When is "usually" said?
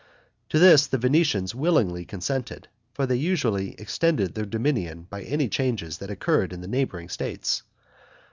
3.17-3.73